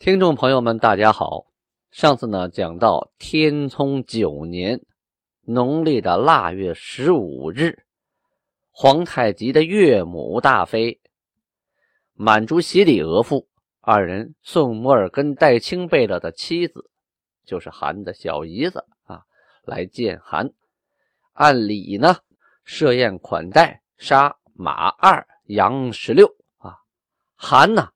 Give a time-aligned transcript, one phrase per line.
[0.00, 1.44] 听众朋友们，大家好。
[1.90, 4.80] 上次呢讲到天聪九年
[5.42, 7.84] 农历的腊月十五日，
[8.70, 11.02] 皇太极的岳母大妃
[12.14, 13.46] 满族喜里额驸
[13.82, 16.90] 二人送摩尔根戴清贝勒的妻子，
[17.44, 19.24] 就是韩的小姨子啊，
[19.64, 20.50] 来见韩。
[21.34, 22.16] 按理呢，
[22.64, 26.78] 设宴款待，杀马二，羊十六啊。
[27.36, 27.90] 韩呢？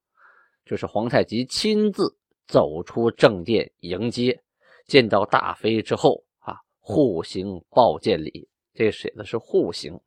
[0.64, 4.43] 就是皇太极亲自走出正殿迎接，
[4.87, 8.48] 见到大妃之后啊，互行抱见礼。
[8.73, 10.01] 这写的是互行，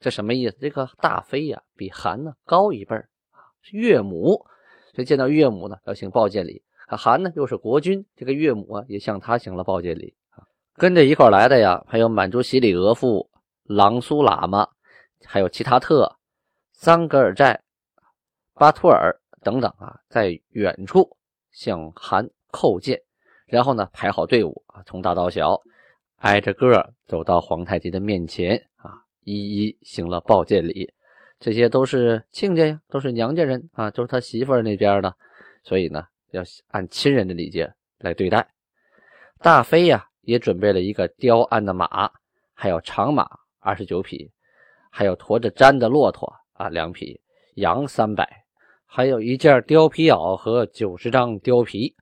[0.00, 0.56] 这什么意思？
[0.60, 4.46] 这个大妃呀，比韩呢高一辈啊，岳母，
[4.94, 6.62] 所以见到岳母呢要行抱见礼。
[6.86, 10.14] 韩呢又是国君，这个岳母啊也向他行了抱见礼。
[10.74, 13.28] 跟着一块来的呀，还有满族喜里额驸、
[13.64, 14.68] 郎苏喇嘛，
[15.24, 16.16] 还有其他特、
[16.72, 17.60] 桑格尔寨、
[18.54, 19.20] 巴图尔。
[19.48, 21.16] 等等啊，在远处
[21.52, 23.00] 向韩叩见，
[23.46, 25.58] 然后呢排好队伍啊，从大到小
[26.16, 30.92] 挨着个走到皇太极的面前啊，一一行了抱见礼。
[31.40, 35.16] 这些都是亲家呀，都是娘家人啊，都是他媳妇儿那边的，
[35.62, 38.46] 所以呢要按亲人的礼节来对待。
[39.38, 42.12] 大妃呀也准备了一个雕鞍的马，
[42.52, 43.26] 还有长马
[43.60, 44.30] 二十九匹，
[44.90, 47.18] 还有驮着毡的骆驼啊两匹，
[47.54, 48.44] 羊三百。
[48.90, 51.94] 还有一件貂皮袄和九十张貂皮，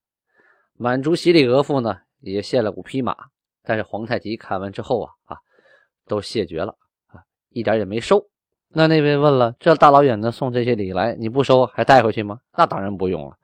[0.74, 3.16] 满族喜里额驸呢也献了五匹马，
[3.64, 5.36] 但是皇太极看完之后啊啊，
[6.06, 6.76] 都谢绝了
[7.08, 7.20] 啊，
[7.50, 8.24] 一点也没收。
[8.68, 12.38] 那那位问了，这大老远的送这些礼来，你不收还带回去吗？
[12.56, 13.36] 那当然不用了。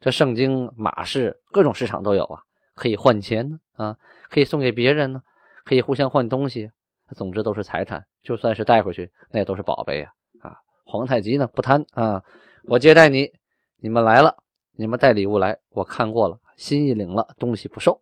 [0.00, 2.42] 这圣经马市各种市场都有啊，
[2.74, 3.96] 可以换钱呢啊，
[4.28, 5.22] 可以送给别人呢，
[5.64, 6.70] 可以互相换东西。
[7.14, 10.12] 总之都是财产，就算是带回去，那也都是宝贝啊
[10.42, 10.56] 啊！
[10.84, 12.22] 皇太极呢不贪啊。
[12.64, 13.32] 我接待你，
[13.78, 14.36] 你们来了，
[14.76, 18.00] 你们带礼物来，我看过了，心意领了，东西不收。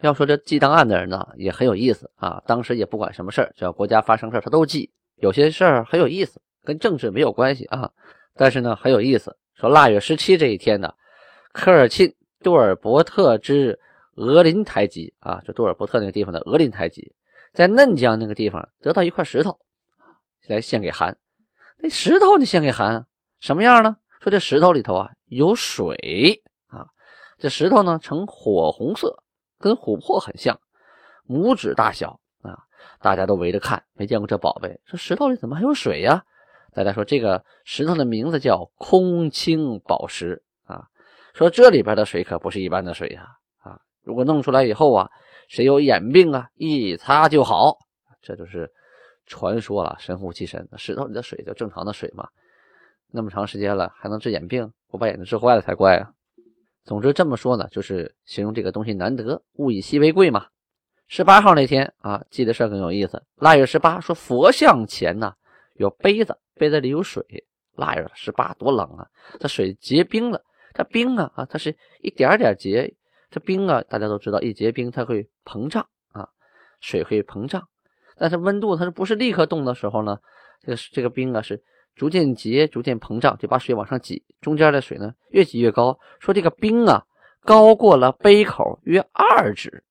[0.00, 2.42] 要说这记档案的人呢，也很有意思啊。
[2.46, 4.90] 当时也不管什么事儿，只要国家发生事儿，他都记。
[5.16, 7.90] 有些事儿很有意思，跟政治没有关系啊，
[8.34, 9.36] 但是呢很有意思。
[9.54, 10.92] 说腊月十七这一天呢，
[11.52, 13.78] 科尔沁杜尔伯特之
[14.16, 17.12] 额林台吉啊，就杜尔伯特那个地方的额林台吉，
[17.52, 19.58] 在嫩江那个地方得到一块石头，
[20.48, 21.16] 来献给韩。
[21.78, 23.06] 那石头你献给韩？
[23.44, 23.98] 什么样呢？
[24.22, 26.86] 说这石头里头啊有水啊，
[27.36, 29.22] 这石头呢呈火红色，
[29.58, 30.58] 跟琥珀很像，
[31.28, 32.56] 拇指大小啊。
[33.00, 34.80] 大家都围着看，没见过这宝贝。
[34.86, 36.24] 说石头里怎么还有水呀？
[36.72, 40.86] 大家说这个石头的名字叫空清宝石啊。
[41.34, 43.28] 说这里边的水可不是一般的水呀
[43.58, 43.78] 啊！
[44.04, 45.10] 如果弄出来以后啊，
[45.48, 47.76] 谁有眼病啊，一擦就好。
[48.22, 48.72] 这就是
[49.26, 50.66] 传说了，神乎其神。
[50.78, 52.26] 石头里的水就正常的水嘛。
[53.16, 54.72] 那么长时间了，还能治眼病？
[54.88, 56.10] 不把眼睛治坏了才怪啊！
[56.84, 60.48] 总之这么说呢，就是形容这个东西难得，物以稀为贵嘛。
[61.06, 63.22] 十八号那天啊，记得事更有意思。
[63.36, 65.32] 腊月十八，说佛像前呢
[65.76, 67.24] 有杯子，杯子里有水。
[67.76, 69.06] 腊月十八多冷啊，
[69.38, 70.42] 这水结冰了。
[70.72, 72.92] 它冰啊啊，它是一点点结。
[73.30, 76.28] 这冰啊，大家都知道，一结冰它会膨胀啊，
[76.80, 77.68] 水会膨胀。
[78.16, 80.18] 但是温度它是不是立刻冻的时候呢？
[80.62, 81.62] 这个这个冰啊是。
[81.94, 84.24] 逐渐结，逐渐膨胀，就把水往上挤。
[84.40, 85.98] 中间的水呢，越挤越高。
[86.18, 87.04] 说这个冰啊，
[87.42, 89.84] 高过了杯口约二指，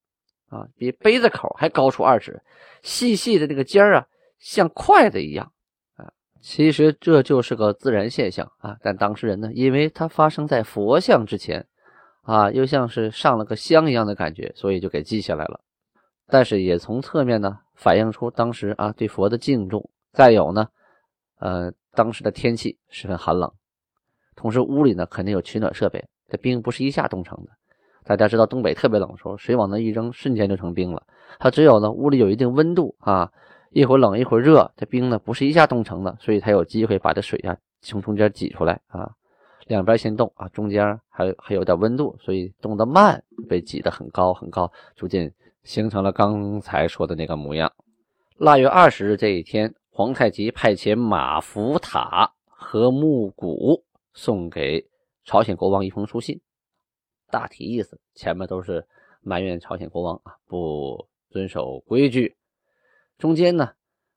[0.50, 2.42] 啊，比杯子口还高出二指。
[2.82, 4.06] 细细的这个尖儿啊，
[4.38, 5.54] 像筷子一样
[5.96, 6.12] 啊。
[6.42, 8.76] 其实这就是个自然现象啊。
[8.82, 11.66] 但当事人呢，因为它发生在佛像之前，
[12.24, 15.62] 啊，又像是上了个香一样的感觉，所以就给记下来了。
[16.28, 19.90] 但是也从侧面呢，反映出当时啊对佛的敬重。
[20.12, 20.68] 再有呢，
[21.40, 21.74] 呃。
[21.96, 23.52] 当时的天气十分寒冷，
[24.36, 26.04] 同时屋里呢肯定有取暖设备。
[26.28, 27.52] 这冰不是一下冻成的，
[28.04, 31.04] 大家知道东北特别冷的时候，水往那一扔，瞬间就成冰了。
[31.38, 33.32] 它只有呢屋里有一定温度啊，
[33.70, 39.12] 一会儿冷一会儿热，这冰呢不是一下冻成的，所以才有机会把这水啊从中间挤出来啊。
[39.68, 45.32] 两边先冻啊，中间还还有点温度，所以冻得慢，被挤得很高很高，逐渐
[45.64, 47.72] 形成了刚才说的那个模样。
[48.38, 49.72] 腊月二十日这一天。
[49.96, 54.88] 皇太极派遣马福塔和木谷送给
[55.24, 56.42] 朝鲜国王一封书信，
[57.30, 58.88] 大体意思前面都是
[59.22, 62.36] 埋怨朝鲜国王啊不遵守规矩，
[63.20, 63.70] 中间呢，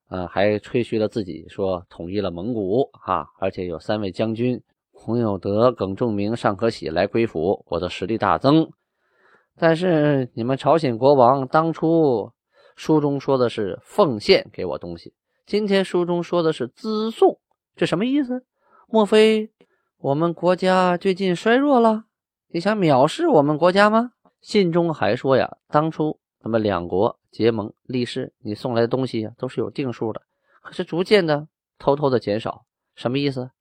[0.07, 4.63] 啊还吹嘘了自己说统一了蒙古啊，而且有三位将军
[4.93, 8.73] 洪有德、耿仲明、尚可喜来归附，我的实力大增。
[9.59, 12.33] 但是你们朝鲜国王当初
[12.77, 15.13] 书中说的是奉献给我东西，
[15.47, 17.39] 今天书中说的是资送，
[17.77, 18.45] 这什么意思？
[18.89, 19.53] 莫非
[19.99, 22.07] 我们国家最近衰弱了？
[22.49, 24.11] 你想藐视我们国家吗？
[24.41, 30.21] 信中还说呀，当初咱们两国结盟立誓，你送来的东西都是有定数的，
[30.63, 31.47] 可是逐渐的
[31.79, 32.65] 偷偷的减少，
[32.97, 33.53] 什么意思？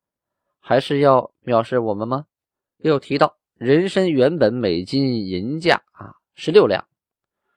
[0.60, 2.26] 还是要藐视我们吗？
[2.78, 6.88] 又提到人参原本每斤银价啊十六两，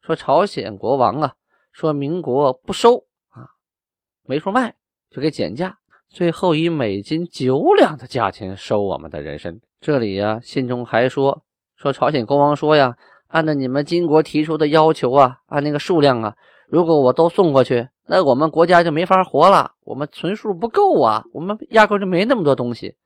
[0.02, 1.34] 说朝鲜国王啊
[1.72, 3.06] 说民国不收，
[4.28, 4.75] 没处卖
[5.10, 5.78] 就给减价。
[6.10, 9.58] 最后以每斤九两的价钱收我们的人参。
[9.80, 11.42] 这里呀，信中还说
[11.76, 12.96] 说朝鲜国王说呀，
[13.28, 16.36] 按照你们金国提出的要求啊，按那个数量啊，
[16.69, 22.96] 如果我都送过去，那我们国家就没法活了，我们存数不够啊，我们压根就没那么多东西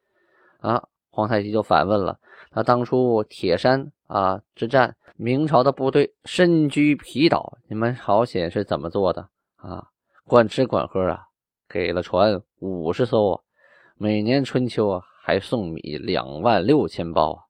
[0.58, 0.82] 啊。
[1.10, 2.18] 皇太极就反问了：
[2.52, 9.88] 那当初铁山啊之战，明朝的部队身居皮岛，你们朝鲜是怎么做的啊？
[10.24, 11.26] 管吃管喝啊？
[11.68, 13.40] 给了船五十艘啊，
[13.96, 17.44] 每年春秋啊还送米两万六千包啊！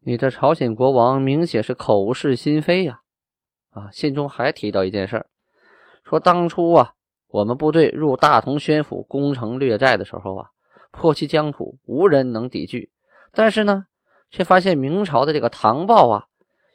[0.00, 3.00] 你这朝鲜国王明显是口是心非呀！
[3.70, 5.26] 啊，信中还提到一件事儿，
[6.04, 6.92] 说当初啊
[7.28, 10.50] 我们部队入大同宣府攻城略寨的时候啊，
[10.90, 12.92] 破其疆土，无人能抵拒。
[13.32, 13.86] 但是呢，
[14.30, 16.26] 却发现明朝的这个唐报啊，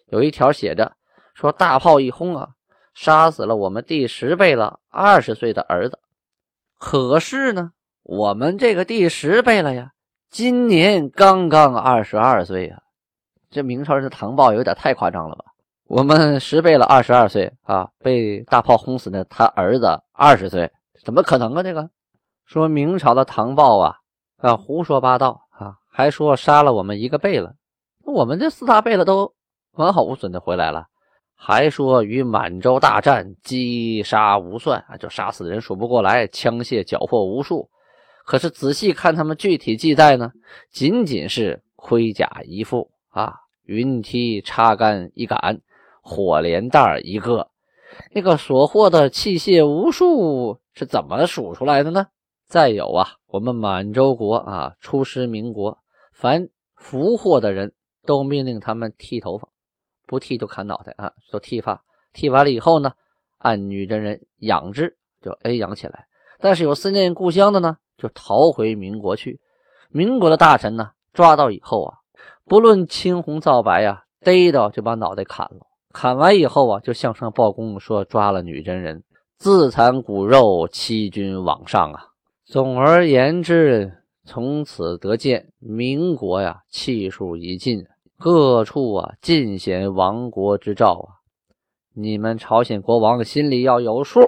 [0.07, 0.97] 有一条写着
[1.35, 2.55] 说大炮一轰啊，
[2.97, 5.99] 杀死了我们第十辈了二十岁的儿子。
[6.79, 7.71] 可是呢，
[8.01, 9.91] 我们这个第十辈了呀，
[10.31, 12.81] 今年刚刚二十二岁呀，
[13.51, 15.45] 这明朝人的唐报有点太夸张了吧？
[15.85, 20.71] 我们十辈了二十二岁啊，被大炮轰死的他儿子二十岁，
[21.05, 21.61] 怎么可能啊？
[21.61, 21.87] 这个
[22.47, 23.97] 说明朝的唐报啊
[24.37, 27.53] 啊胡说八道啊，还说杀了我们一个辈了，
[28.03, 29.35] 我们这四大辈了都
[29.73, 30.87] 完好无损的回来了。
[31.39, 37.69] 还说与满洲大战击杀无算啊，就杀死的人数不过来，枪械缴获无数。
[38.25, 40.31] 可是仔细看他们具体记载呢，
[40.71, 45.61] 仅仅是盔甲一副啊，云梯插杆一杆，
[46.01, 47.47] 火镰袋一个。
[48.11, 52.07] 那个所获的器械无数是怎么数出来的呢？
[52.47, 55.77] 再有啊，我们满洲国啊，出师民国，
[56.11, 57.73] 凡俘获的人
[58.05, 59.47] 都命令他们剃头发。
[60.07, 61.11] 不剃就砍脑袋啊！
[61.29, 61.83] 说剃发，
[62.13, 62.93] 剃完了以后呢，
[63.37, 66.07] 按女真人养之，就哎养起来。
[66.39, 69.39] 但是有思念故乡的呢，就逃回民国去。
[69.89, 71.97] 民国的大臣呢，抓到以后啊，
[72.45, 75.67] 不论青红皂白呀，逮到就把脑袋砍了。
[75.93, 79.03] 砍完以后啊，就向上报功，说抓了女真人，
[79.37, 82.05] 自残骨肉，欺君罔上啊。
[82.45, 87.85] 总而言之，从此得见民国呀，气数已尽。
[88.19, 91.21] 各处啊，尽显亡国之兆啊！
[91.93, 94.21] 你们朝鲜国王心里要有数。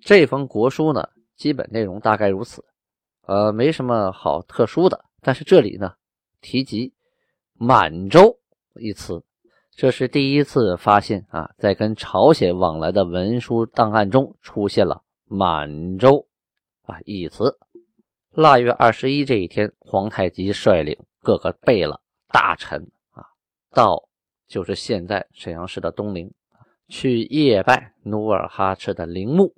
[0.00, 2.64] 这封国书呢，基本内容大概如此，
[3.26, 5.04] 呃，没什么好特殊的。
[5.20, 5.94] 但是这里呢，
[6.40, 6.92] 提及
[7.54, 8.38] 满洲
[8.74, 9.24] 一词，
[9.72, 16.28] 这是第一次发现啊，在跟朝鲜往来的文书档案中出现了满洲
[16.82, 17.58] 啊一词。
[18.30, 22.00] 腊月二十一这一天，皇太极率领各个贝勒。
[22.34, 23.24] 大臣啊，
[23.70, 24.08] 到
[24.48, 26.34] 就是现在沈阳市的东陵
[26.88, 29.54] 去夜拜努尔哈赤的陵墓。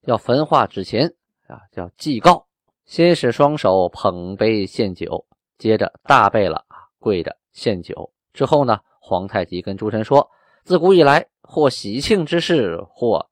[0.00, 1.14] 要焚化纸钱
[1.46, 2.48] 啊，叫祭告。
[2.84, 5.24] 先是双手捧杯献酒，
[5.56, 8.12] 接着大贝了啊，跪着献酒。
[8.32, 10.28] 之后呢，皇太极跟诸臣说：
[10.64, 13.30] 自古以来，或喜庆之事，或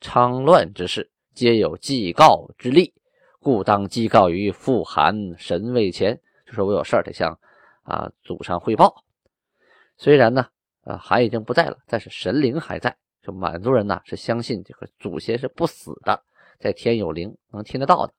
[0.00, 2.94] 昌乱之事，皆有祭告之例，
[3.40, 6.18] 故当祭告于父汗神位前。
[6.46, 7.38] 就说我有事儿得向。
[7.88, 9.02] 啊，祖上汇报。
[9.96, 10.46] 虽然呢，
[10.82, 12.96] 啊，韩已经不在了，但是神灵还在。
[13.22, 16.22] 就满族人呢，是相信这个祖先是不死的，
[16.58, 18.12] 在天有灵，能听得到的。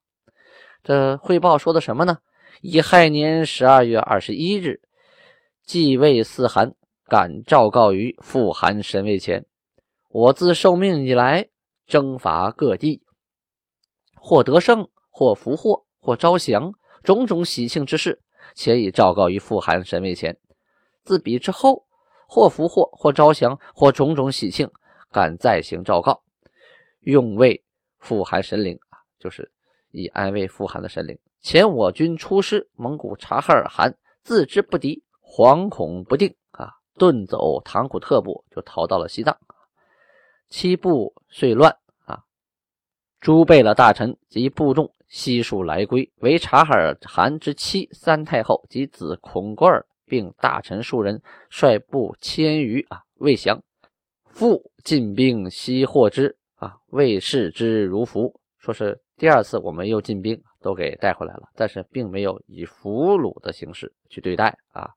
[0.84, 2.18] 这汇报说的什么呢？
[2.62, 4.82] 乙亥年十二月二十一日，
[5.64, 6.74] 继位四韩
[7.06, 9.46] 敢诏告于父韩神位前：
[10.10, 11.48] 我自受命以来，
[11.86, 13.04] 征伐各地，
[14.16, 16.74] 或得胜，或俘获，或招降，
[17.04, 18.22] 种种喜庆之事。
[18.60, 20.38] 且已昭告于父韩神位前，
[21.06, 21.88] 自彼之后，
[22.28, 24.70] 或俘获，或招降，或种种喜庆，
[25.13, 26.22] 敢再行昭告，
[27.00, 27.63] 用为
[28.00, 29.50] 父韩神灵啊，就是
[29.92, 31.18] 以安慰父韩的神灵。
[31.39, 39.39] 前我军出师，蒙古察哈尔汗自知不敌，惶恐不定啊，遁走唐古特部，就逃到了西藏。
[40.50, 42.25] 七部遂乱啊，
[43.22, 53.62] 诸贝勒大臣及部众悉数来归，为察哈尔汗之妻三太后及子孔过儿，并大臣数人率部千余啊，未降。
[54.24, 58.39] 复进兵西获之啊，未视之如俘。
[58.58, 60.42] 说是第二次我们又进兵。
[60.62, 64.89] 都给带回来了，但是并没有以俘虏的形式去对待啊。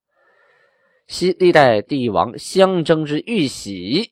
[1.06, 4.10] 西历代帝王相争之玉玺，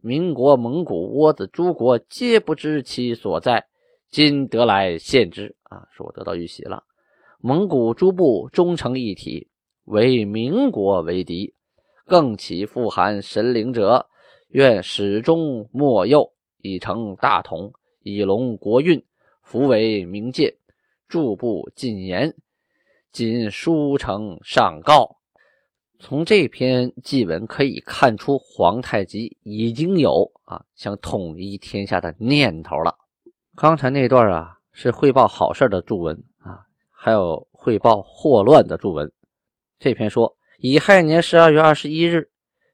[0.00, 3.68] 民国、蒙古、倭子诸国皆不知其所在，
[4.10, 5.86] 今得来献之啊！
[5.92, 6.84] 说我得到玉玺了。
[7.40, 9.48] 蒙古诸部终成一体，
[9.84, 11.54] 为民国为敌，
[12.06, 14.08] 更起富含神灵者，
[14.48, 19.04] 愿始终莫右，以成大统，以隆国运，
[19.42, 20.54] 福为明鉴。
[21.06, 22.34] 诸部谨言，
[23.12, 25.16] 仅书呈上告。
[25.98, 32.94] 从这篇祭文可以看出，皇太极已经有啊想统一天下的念头了。
[33.60, 36.62] 刚才那段啊是汇报好事的祝文啊，
[36.92, 39.10] 还有汇报祸乱的祝文。
[39.80, 42.30] 这篇说：乙亥年十二月二十一日，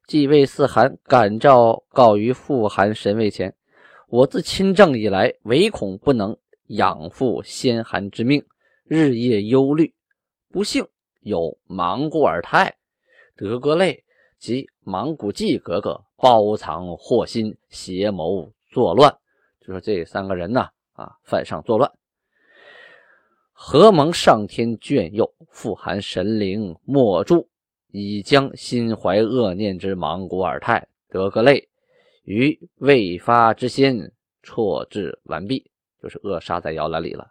[0.06, 3.56] 继位四汗感召告于父汗神位前，
[4.08, 6.36] 我自亲政以来，唯恐不能。
[6.66, 8.44] 养父先汗之命，
[8.84, 9.94] 日夜忧虑。
[10.50, 10.86] 不幸
[11.20, 12.74] 有莽古尔泰、
[13.36, 14.04] 德格类
[14.38, 19.14] 及莽古济格格包藏祸心，邪谋作乱。
[19.60, 21.92] 就说这三个人呢，啊犯上作乱。
[23.52, 27.48] 何蒙上天眷佑，富含神灵莫助，
[27.92, 31.68] 已将心怀恶念之莽古尔泰、德格类
[32.24, 35.70] 于未发之先错置完毕。
[36.02, 37.28] 就是扼杀在摇篮里了。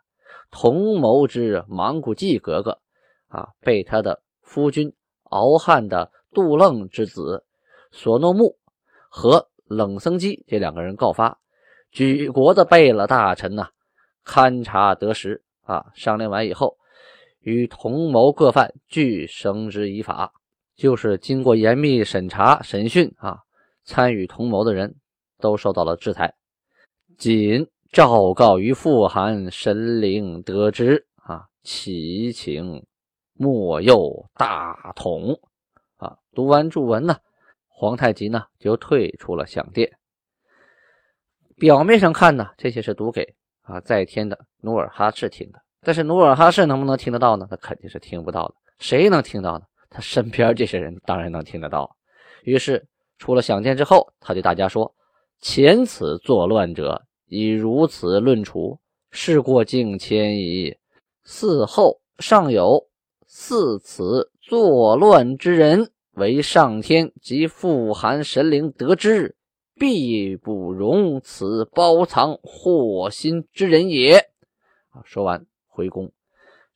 [0.50, 2.80] 同谋之莽古季格格
[3.28, 4.92] 啊，被他的夫君
[5.26, 7.46] 敖汉的杜楞之子
[7.92, 8.58] 索诺木
[9.10, 11.40] 和冷僧基这两个人告发，
[11.94, 13.68] 举国的贝勒大臣呢，
[14.26, 16.76] 勘察得实啊，商量完以后，
[17.40, 20.34] 与同谋各犯俱绳之以法，
[20.76, 23.38] 就是经过严密审查审讯啊，
[23.86, 24.96] 参与同谋的人
[25.40, 26.34] 都受到了制裁，
[27.18, 27.68] 仅。
[27.94, 32.84] 诏告于富汗神灵得知啊，祈请
[33.34, 35.40] 莫右大统
[35.98, 36.18] 啊。
[36.34, 37.18] 读完祝文呢，
[37.68, 39.96] 皇太极呢就退出了享殿。
[41.58, 43.28] 表面上看呢，这些是读给
[43.62, 47.48] 啊在天的努尔哈赤听的，但是努尔哈赤能不能听得到呢？
[47.50, 48.56] 他肯定是听不到的。
[48.80, 49.66] 谁能听到呢？
[49.90, 51.90] 他身边这些人当然能听得到。
[52.44, 52.86] 于是
[53.18, 54.94] 出了享殿之后，他对大家说
[55.40, 58.80] ：“前此作乱者。”以如此论处，
[59.10, 60.78] 事过境迁矣。
[61.26, 62.88] 嗣后尚有
[63.26, 69.36] 似此作乱之人，为上天及富含神灵得知，
[69.84, 74.16] 必不容此包藏祸心之人也。
[74.92, 76.10] 啊，说完回宫，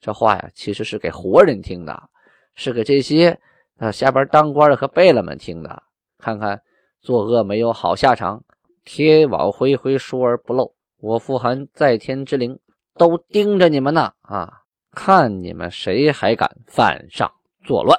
[0.02, 2.10] 这话呀，其实是给活人听的，
[2.54, 3.40] 是给这些
[3.78, 5.84] 啊下边当官的和贝勒们听的。
[6.18, 6.62] 看看
[7.00, 8.44] 作恶没有好下场。
[8.84, 10.76] 天网恢恢，疏而不漏。
[11.00, 12.60] 我富含在天之灵
[12.96, 14.64] 都盯着你们呢啊！
[14.92, 17.32] 看你们谁还敢犯上
[17.64, 17.98] 作乱。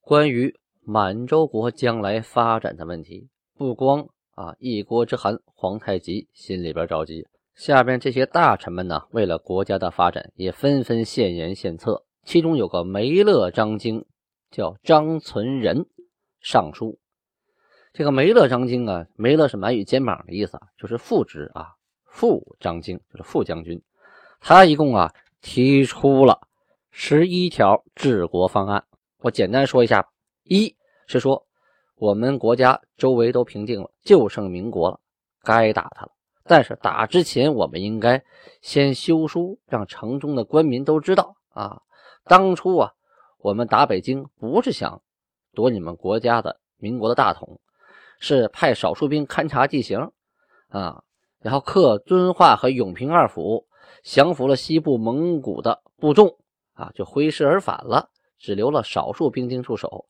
[0.00, 0.54] 关于
[0.84, 4.06] 满洲国将来发展的问题，不光
[4.38, 7.26] 啊一国之寒皇太极心里边着急，
[7.56, 12.04] 下边这些大臣们呢，为了国家的发展，也纷纷献言献策。
[12.24, 14.04] 其中有个梅勒张京，
[14.52, 15.86] 叫张存仁
[16.40, 17.00] 上书。
[17.92, 21.72] 这个梅勒张京啊，梅勒是满语肩膀的意思啊，就是副职啊，
[22.04, 23.82] 副张京就是副将军。
[24.38, 26.46] 他一共啊提出了
[26.92, 28.84] 十一条治国方案，
[29.18, 30.08] 我简单说一下。
[30.44, 30.76] 一
[31.08, 31.47] 是说
[31.98, 35.00] 我们国家周围都平定了，就剩民国了，
[35.42, 36.12] 该打他了。
[36.44, 38.24] 但是打之前，我们应该
[38.62, 41.82] 先修书，让城中的官民都知道啊，
[42.24, 42.92] 当初啊
[43.38, 45.02] 我们打北京不是想
[45.54, 47.60] 夺你们国家的民国的大统。
[48.20, 50.10] 是派少数兵勘察地形，
[50.70, 51.04] 啊，
[51.40, 53.68] 然后克遵化和永平二府，
[54.02, 56.36] 降服了西部蒙古的部众，
[56.72, 60.06] 啊，就挥师而返了，只留了少数兵丁驻守。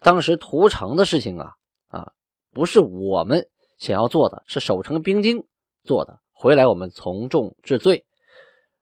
[0.00, 1.52] 当时屠城的事情啊，
[1.88, 2.12] 啊，
[2.52, 3.46] 不是我们
[3.78, 5.44] 想要做的，是守城兵丁
[5.84, 6.18] 做的。
[6.32, 8.04] 回来我们从重治罪。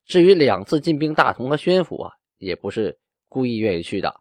[0.06, 2.98] 至于两次进兵大同和宣府啊，也不是
[3.28, 4.14] 故意愿意去的，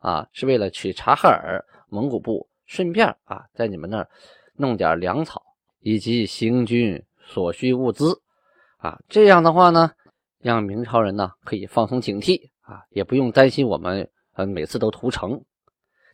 [0.00, 2.48] 啊，是为了取察哈尔蒙古部。
[2.66, 4.06] 顺便啊，在你们那儿
[4.54, 5.42] 弄点粮草
[5.80, 8.20] 以及行军所需物资
[8.76, 9.90] 啊，这样的话呢，
[10.38, 15.42] 让明朝人呢可以放松警惕啊，也不用担心我们呃每次都屠城。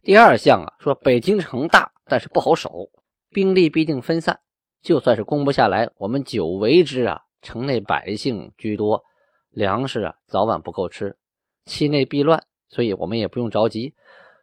[0.05, 2.91] 第二项啊，说北京城大，但是不好守，
[3.31, 4.39] 兵力必定分散，
[4.83, 9.03] 就算是攻不下来，我们久围之啊，城内百姓居多，
[9.49, 11.17] 粮食啊早晚不够吃，
[11.65, 13.95] 期内必乱，所以我们也不用着急，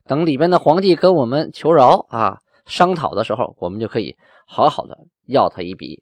[0.05, 6.01] 等里边的皇帝跟我们求饶啊，商讨的时候，我们就可以好好的要他一笔，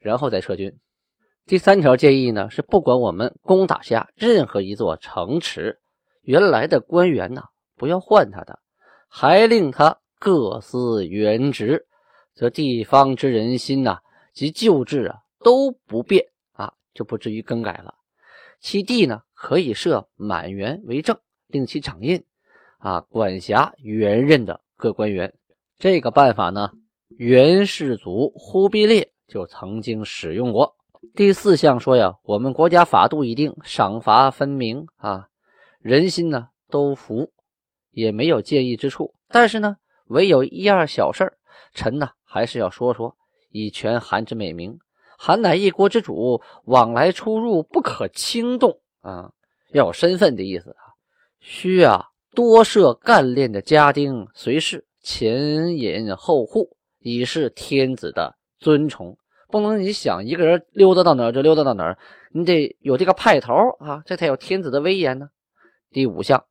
[0.00, 0.76] 然后再撤军。
[1.46, 5.78] 第三条建议呢，是不管我们攻打下任何一座城池，
[6.22, 7.44] 原来的官员呢，
[7.76, 8.58] 不要换他的。
[9.08, 11.86] 还令他各司原职，
[12.34, 13.98] 则地方之人心呐
[14.32, 17.94] 及旧制啊都不变啊，就不至于更改了。
[18.60, 22.24] 其地呢可以设满员为正，令其掌印
[22.78, 25.32] 啊，管辖原任的各官员。
[25.78, 26.70] 这个办法呢，
[27.18, 30.74] 元世祖忽必烈就曾经使用过。
[31.14, 35.28] 第四项说呀，我们国家法度已定，赏罚分明啊，
[35.80, 37.30] 人心呢都服。
[37.96, 41.38] 也没有介意之处，但是呢，唯有一二小事儿，
[41.72, 43.16] 臣呢还是要说说，
[43.50, 44.78] 以全韩之美名。
[45.16, 49.32] 韩乃一国之主，往来出入不可轻动啊，
[49.72, 50.92] 要有身份的意思啊。
[51.40, 59.16] 需啊多设干练的家丁随侍，前引后护，以示天子的尊崇。
[59.48, 61.96] 不能你想一个人溜达到哪儿就溜达到哪儿，
[62.30, 65.30] 你得有这个派头啊，这才有天子的威严呢。
[65.90, 66.44] 第五项，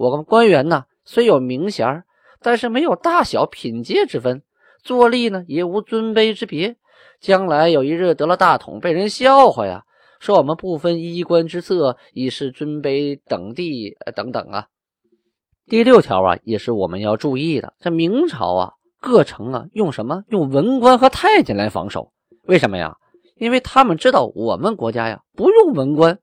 [0.00, 0.84] 我们官员呢。
[1.04, 2.04] 虽有名衔，
[2.40, 4.42] 但是没有大小品阶之分，
[4.82, 6.76] 坐立呢也无尊卑之别。
[7.20, 9.82] 将来有一日得了大统，被人笑话呀，
[10.20, 14.68] 说我们不分衣冠之色，以示尊卑等地等等啊。
[15.66, 17.74] 第六条啊，也是我们要注意的。
[17.78, 20.22] 这明朝啊，各城啊用什么？
[20.28, 22.10] 用文官和太监来防守。
[22.44, 22.96] 为什么呀？
[23.36, 26.18] 因为他们知道我们国家呀不用文官，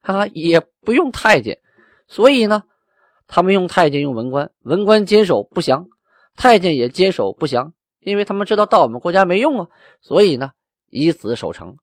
[0.00, 1.58] 啊也不用太监，
[2.06, 2.62] 所以呢。
[3.28, 5.86] 他们用太监用文官，文官坚守不降，
[6.34, 9.68] 太监也坚守不降，因为他们知道到我们国家没用啊，
[10.00, 10.50] 所以呢
[10.90, 11.76] 以死守城。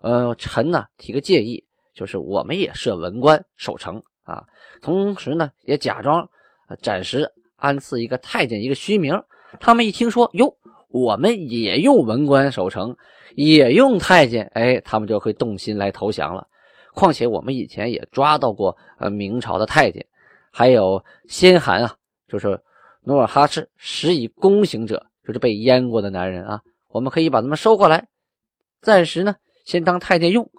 [0.00, 1.62] 呃，臣呢提个建议，
[1.94, 4.42] 就是我们也设文官守城啊，
[4.80, 6.26] 同时呢也假装
[6.80, 9.20] 暂时安赐一个太监一个虚名。
[9.60, 10.56] 他们一听说哟，
[10.88, 12.96] 我们也用文官守城，
[13.34, 16.46] 也用太监，哎，他们就会动心来投降了。
[16.94, 20.06] 况且我们以前也抓到过呃明朝的太监。
[20.50, 21.94] 还有先汗啊，
[22.28, 22.60] 就是
[23.02, 26.60] 努尔哈赤施以宫刑者，就是被阉过的男人啊。
[26.88, 28.08] 我们可以把他们收过来，
[28.80, 30.50] 暂时呢先当太监用。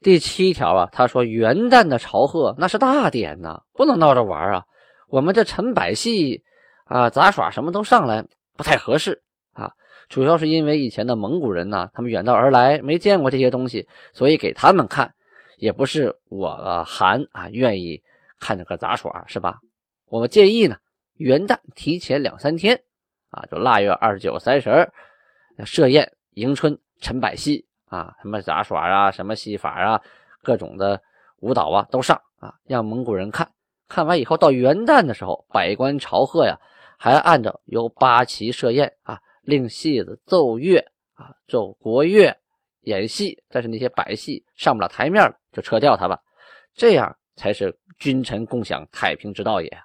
[0.00, 4.64] 第七条啊，他说元旦的朝贺那是大典呐，不能闹着玩啊。
[5.08, 6.42] 我们这陈百戏
[6.84, 8.24] 啊、杂耍什么都上来
[8.56, 9.72] 不太合适啊。
[10.10, 15.14] 主要是因为以前的蒙古人呢，他们远道而来，没见过这些东西，所以给他们看，
[15.56, 18.02] 也不是我韩啊愿意。
[18.44, 19.58] 看着个杂耍是吧？
[20.04, 20.76] 我们建议呢，
[21.14, 22.78] 元旦提前两三天
[23.30, 24.92] 啊，就腊月二十九、三十
[25.64, 29.98] 设宴迎春、陈百戏啊，什么杂耍啊，什么戏法啊，
[30.42, 31.00] 各种的
[31.40, 33.50] 舞蹈啊都上啊，让蒙古人看
[33.88, 36.60] 看完以后，到元旦的时候，百官朝贺呀，
[36.98, 42.36] 还按照由八旗设宴啊，令戏子奏乐啊，奏国乐，
[42.82, 43.42] 演戏。
[43.48, 46.20] 但是那些百戏上不了台面了，就撤掉它吧，
[46.74, 47.78] 这样才是。
[47.96, 49.78] 君臣共享太平之道也。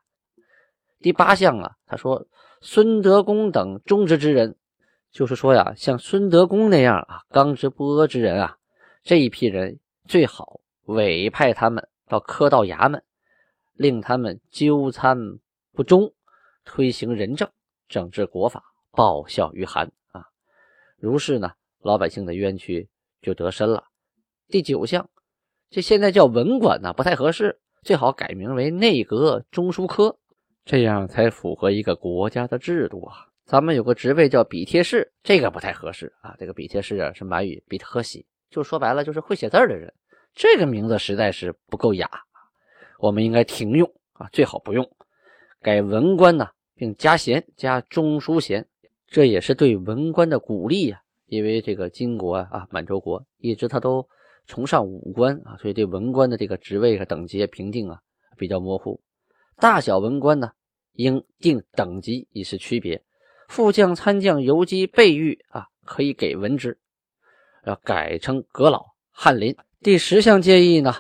[0.99, 2.25] 第八项啊，他说
[2.59, 4.57] 孙德公等忠直之人，
[5.11, 8.57] 就是说呀，像孙德公那样啊，刚直不阿之人啊，
[9.03, 13.03] 这一批人最好委派他们到科道衙门，
[13.73, 15.15] 令他们纠参
[15.71, 16.11] 不忠，
[16.65, 17.47] 推行仁政，
[17.87, 20.25] 整治国法，报效于韩啊。
[20.97, 22.89] 如是呢，老百姓的冤屈
[23.21, 23.85] 就得深了。
[24.47, 25.07] 第九项，
[25.69, 27.59] 这现在叫文管呢，不太合适。
[27.83, 30.17] 最好改名为内阁中书科，
[30.65, 33.27] 这样才符合一个国家的制度啊。
[33.45, 36.35] 咱们有个职位叫笔帖式，这个不太合适啊。
[36.37, 39.93] 这个笔帖式啊是满语比特喜，就说白了就是会写字的人。
[40.33, 42.09] 这个名字实在是不够雅，
[42.99, 44.89] 我们应该停用啊，最好不用，
[45.61, 48.67] 改文官呢，并加衔加中书衔，
[49.07, 50.99] 这也是对文官的鼓励啊。
[51.27, 54.05] 因为这个金国啊，满洲国一直他都。
[54.49, 57.99] 崇尚武官啊，所以对文官的这个职位和等级评定啊
[58.35, 58.99] 比较模糊。
[59.57, 60.51] 大小文官呢，
[60.93, 63.03] 应定等级以示区别。
[63.47, 66.79] 副将、参将、游击、备御啊，可以给文职，
[67.63, 69.55] 要改称阁老、翰林。
[69.81, 70.95] 第十项建议呢，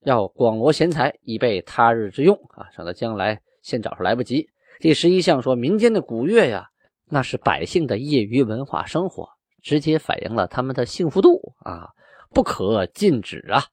[0.00, 4.48] 要广罗贤才，以备他日之用啊，省得将来现找出来不及。
[4.80, 6.68] 第十一项说，民间的古乐呀，
[7.06, 9.28] 那是百姓的业余文化生活，
[9.62, 11.90] 直接反映了他们的幸福度啊。
[12.30, 13.64] 不可禁止啊！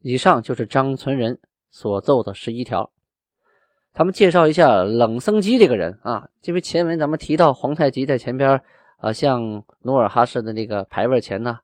[0.00, 1.38] 以上就是张存仁
[1.70, 2.90] 所奏的十一条。
[3.92, 8.62] 咱们介绍一下冷僧机这个人啊，因为前文咱们提到皇太极在前边
[8.98, 11.58] 啊，向努尔哈赤的那个牌位前呢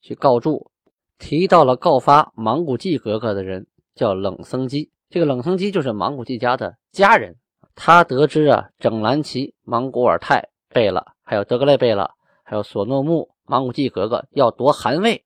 [0.00, 0.70] 去告注，
[1.18, 4.90] 提到了告发莽古济格格的人叫冷僧机。
[5.10, 7.36] 这个冷僧机就是莽古济家的家人。
[7.74, 12.10] 他得知啊，整兰旗、莽古尔泰贝勒，还有德格勒贝勒，
[12.42, 15.24] 还有索诺木、莽古济格格要夺汗位。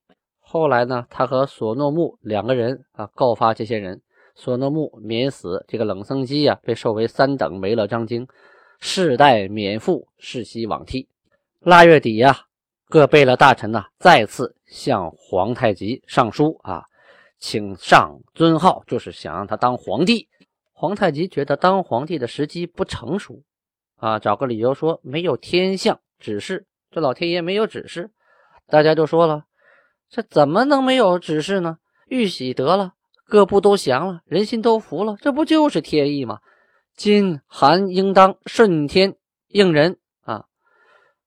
[0.58, 4.00] 后来呢，他和索诺木两个人啊告发这些人，
[4.34, 8.26] 索诺木免死，这个冷僧基啊被授为三等维勒章京，
[8.80, 11.08] 世代免赋，世袭罔替。
[11.60, 12.46] 腊月底呀，
[12.88, 16.84] 各贝勒大臣呢再次向皇太极上书啊，
[17.38, 20.28] 请上尊号，就是想让他当皇帝。
[20.72, 23.42] 皇太极觉得当皇帝的时机不成熟，
[23.96, 28.10] 啊，找个理由说没有天象指示，这老天爷没有指示。
[28.68, 29.45] 大家就说了，
[30.08, 31.78] 这怎么能没有指示呢？
[32.06, 32.92] 玉玺得了，
[33.26, 36.38] 各部都降了，人心都服了，这不就是天意吗？
[36.94, 39.16] 今韩应当顺天
[39.48, 40.44] 应人啊，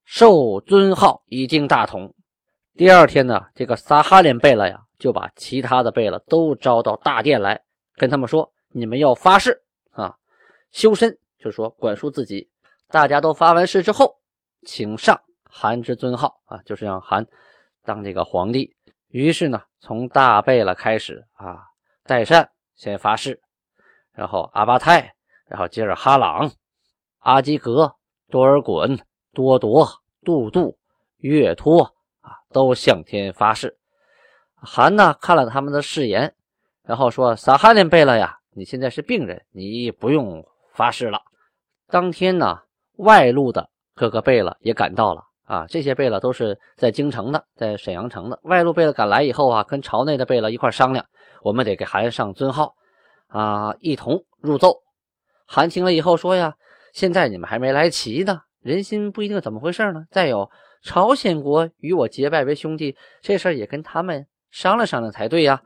[0.06, 2.16] 受尊号以定大统。
[2.76, 7.62] 第二天呢，这个撒哈连贝勒呀，就把其他的贝勒都招到大殿来，
[7.96, 8.52] 跟他们说。
[8.72, 9.64] 你们要发誓
[9.94, 10.16] 啊，
[10.72, 12.48] 修身，就是说管束自己。
[12.88, 14.20] 大家都发完誓之后，
[14.64, 17.26] 请上韩之尊号啊，就是让韩
[17.84, 18.76] 当这个皇帝。
[19.08, 21.64] 于是呢，从大贝勒开始啊，
[22.04, 23.42] 代善先发誓，
[24.14, 25.14] 然后阿巴泰，
[25.48, 26.52] 然后接着哈朗、
[27.20, 27.96] 阿基格、
[28.30, 29.00] 多尔衮、
[29.34, 29.88] 多铎、
[30.24, 30.78] 杜度、
[31.18, 33.78] 岳托啊，都向天发誓。
[34.56, 36.36] 韩呢看了他们的誓言，
[36.84, 41.22] 然后说：“撒哈林贝勒呀。”你现在是病人，你不用发誓了。
[41.88, 42.64] 当天呢，
[42.98, 45.66] 外路的各个贝勒也赶到了啊。
[45.68, 48.40] 这些贝勒都是在京城的，在沈阳城的。
[48.44, 51.04] 外路贝勒赶来以后啊，跟朝内的贝勒一块商量，
[51.42, 52.76] 我们得给韩上尊号
[53.28, 54.78] 啊，一同入奏。
[55.46, 56.56] 韩听了以后说呀
[56.94, 60.06] ：“现在你们还没来齐呢，人心不一定怎么回事呢。
[60.12, 60.48] 再有，
[60.84, 65.60] 朝鲜国与我结拜为兄弟，这事儿也跟他们商量商量才对呀。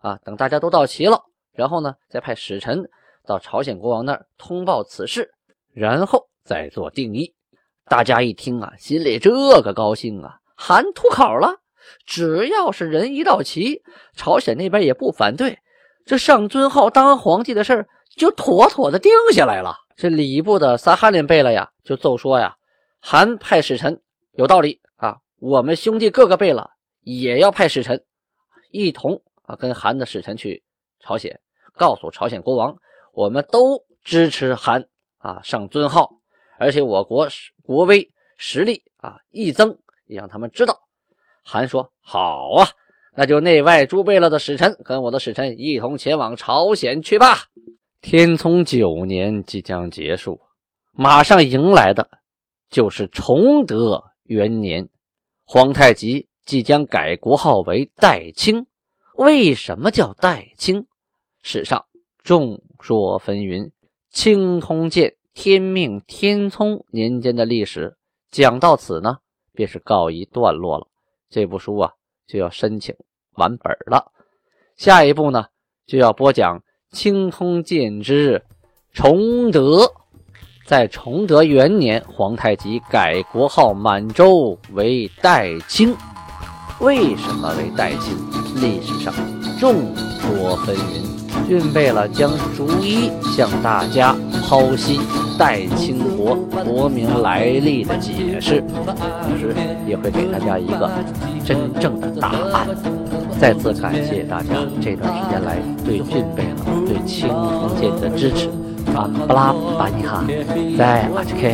[0.00, 1.22] 啊，等大家都到齐了。”
[1.54, 2.88] 然后呢，再派使臣
[3.26, 5.30] 到朝鲜国王那儿通报此事，
[5.72, 7.34] 然后再做定义。
[7.90, 11.56] 大家一听啊，心里这个高兴啊，韩吐口了。
[12.06, 13.82] 只要是人一到齐，
[14.14, 15.58] 朝鲜那边也不反对，
[16.06, 19.74] 这上尊号当皇帝的事就妥妥的定下来了。
[19.96, 22.54] 这礼部的撒哈林贝勒呀，就奏说呀，
[23.00, 24.00] 韩派使臣
[24.34, 28.04] 有道理啊，我们兄弟各个贝勒也要派使臣，
[28.70, 30.62] 一同啊跟韩的使臣去。
[31.00, 31.40] 朝鲜
[31.74, 32.76] 告诉朝鲜国王，
[33.12, 34.86] 我们都支持韩
[35.18, 36.19] 啊上尊号，
[36.60, 37.26] 而且我国
[37.62, 40.78] 国威实力啊一增，也让他们知道。
[41.42, 42.68] 韩说好啊，
[43.16, 47.46] 那就内外诸贝勒的使臣跟我的使臣一同前往朝鲜去吧。
[48.02, 50.38] 天聪九年即将结束，
[50.92, 52.10] 马上迎来的
[52.68, 54.86] 就是崇德元年，
[55.46, 58.66] 皇太极即将改国号为代清。
[59.16, 60.86] 为什么叫代清？
[61.42, 61.86] 史上
[62.22, 63.68] 众说纷纭，
[64.10, 67.96] 《清通鉴·天命天聪年间的历史
[68.30, 69.18] 讲到此呢，
[69.52, 70.86] 便是告一段落了。
[71.28, 71.92] 这部书啊，
[72.26, 72.94] 就要申请
[73.34, 74.12] 完本了。
[74.76, 75.46] 下一步呢，
[75.86, 76.58] 就要播讲
[76.90, 78.42] 《清通鉴之
[78.92, 79.84] 崇德》。
[80.66, 85.96] 在崇德元年，皇太极改国号满洲为代清。
[86.80, 88.16] 为什么为代清？
[88.60, 89.12] 历史上
[89.58, 91.09] 众说纷纭。
[91.48, 94.14] 准备了将逐一向大家
[94.44, 95.00] 剖析
[95.38, 98.62] 代清国国名来历的解释，
[99.22, 99.54] 同时
[99.86, 100.90] 也会给大家一个
[101.44, 102.66] 真正的答案。
[103.40, 108.48] 再次感谢大家这段时间来对俊贝勒、对清通鉴的支持。
[108.94, 110.24] 啊，布拉巴尼哈，
[110.76, 111.48] 在阿奇克。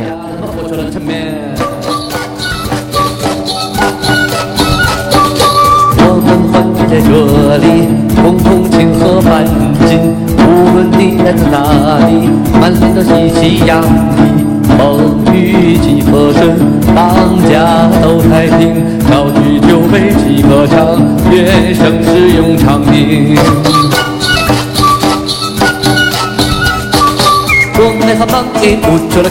[6.89, 7.87] 在这里，
[8.23, 9.45] 共同庆贺繁
[9.85, 9.99] 锦。
[10.37, 12.29] 无论你来自哪里，
[12.61, 14.45] 满脸都喜气洋溢。
[14.77, 16.55] 风雨几何顺，
[16.95, 18.85] 当家都太平。
[19.09, 23.35] 高举酒杯几歌唱，愿盛世永长宁。
[28.17, 29.29] 喝完你不抽了，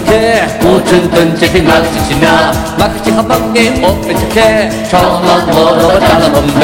[0.60, 2.54] 不抽顿酒品哪能行啊？
[2.78, 3.16] 哪能行？
[3.16, 6.62] 喝完你不拍了，拍，唱完歌儿我们再来干杯。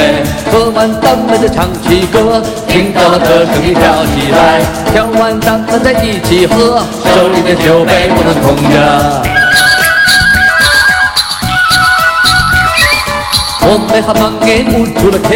[0.53, 9.32] 喝完咱们就唱起歌，听到了歌声你跳起来，跳完咱们再一起喝，手里的酒杯不能空着。
[13.67, 15.29] 们好忙哎，捂住了口，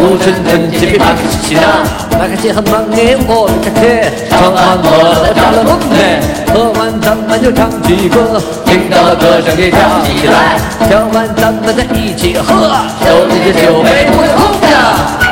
[0.00, 1.60] 乌沉沉，鸡皮疙瘩起起哒。
[2.18, 3.80] 那个些很忙哎，我们开车，
[4.30, 4.88] 唱完歌
[5.34, 6.20] 打了龙嘞，
[6.52, 10.58] 喝完咱们就唱起歌，听到了歌声也跳起来，
[10.88, 12.72] 跳完咱们再一起喝，
[13.04, 15.25] 手里的酒杯不空的。